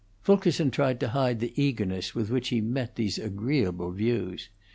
[0.19, 4.49] Fulkerson tried to hide the eagerness with which he met these agreeable views.